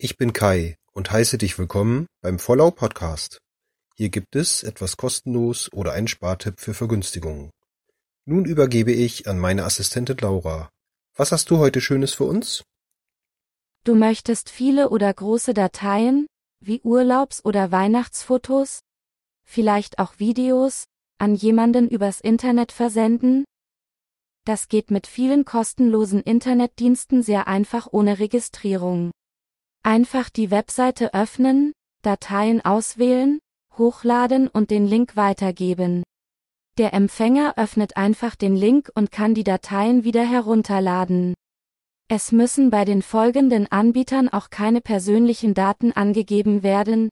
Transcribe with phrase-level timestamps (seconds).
[0.00, 3.40] Ich bin Kai und heiße dich willkommen beim Vollau Podcast.
[3.96, 7.50] Hier gibt es etwas kostenlos oder einen Spartipp für Vergünstigungen.
[8.24, 10.70] Nun übergebe ich an meine Assistentin Laura.
[11.16, 12.62] Was hast du heute Schönes für uns?
[13.82, 16.28] Du möchtest viele oder große Dateien,
[16.60, 18.78] wie Urlaubs- oder Weihnachtsfotos,
[19.44, 20.84] vielleicht auch Videos,
[21.18, 23.42] an jemanden übers Internet versenden?
[24.44, 29.10] Das geht mit vielen kostenlosen Internetdiensten sehr einfach ohne Registrierung.
[29.88, 33.38] Einfach die Webseite öffnen, Dateien auswählen,
[33.78, 36.02] hochladen und den Link weitergeben.
[36.76, 41.32] Der Empfänger öffnet einfach den Link und kann die Dateien wieder herunterladen.
[42.06, 47.08] Es müssen bei den folgenden Anbietern auch keine persönlichen Daten angegeben werden.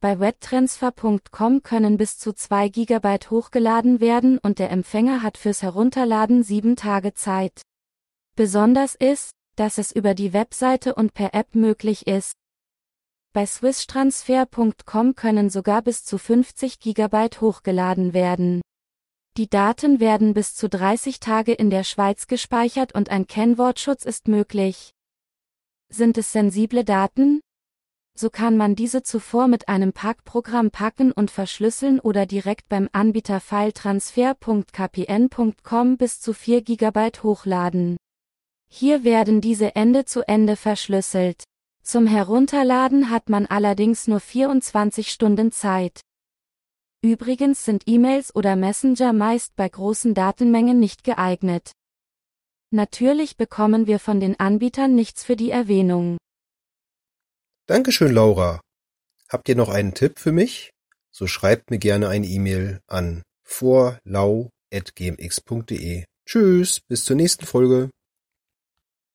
[0.00, 6.42] Bei webtransfer.com können bis zu 2 GB hochgeladen werden und der Empfänger hat fürs Herunterladen
[6.42, 7.62] 7 Tage Zeit.
[8.34, 12.34] Besonders ist, dass es über die Webseite und per App möglich ist.
[13.32, 18.62] Bei swisstransfer.com können sogar bis zu 50 GB hochgeladen werden.
[19.36, 24.28] Die Daten werden bis zu 30 Tage in der Schweiz gespeichert und ein Kennwortschutz ist
[24.28, 24.92] möglich.
[25.88, 27.40] Sind es sensible Daten?
[28.16, 33.40] So kann man diese zuvor mit einem Packprogramm packen und verschlüsseln oder direkt beim Anbieter
[33.40, 37.96] filetransfer.kpn.com bis zu 4 GB hochladen.
[38.68, 41.44] Hier werden diese Ende zu Ende verschlüsselt.
[41.82, 46.02] Zum Herunterladen hat man allerdings nur 24 Stunden Zeit.
[47.02, 51.72] Übrigens sind E-Mails oder Messenger meist bei großen Datenmengen nicht geeignet.
[52.70, 56.18] Natürlich bekommen wir von den Anbietern nichts für die Erwähnung.
[57.66, 58.60] Dankeschön, Laura.
[59.30, 60.68] Habt ihr noch einen Tipp für mich?
[61.10, 66.04] So schreibt mir gerne eine E-Mail an vorlau.gmx.de.
[66.26, 67.88] Tschüss, bis zur nächsten Folge.